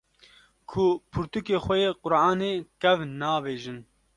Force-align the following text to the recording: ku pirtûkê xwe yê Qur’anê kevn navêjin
ku 0.69 0.83
pirtûkê 1.11 1.57
xwe 1.63 1.75
yê 1.83 1.91
Qur’anê 2.01 2.51
kevn 2.81 3.09
navêjin 3.21 3.79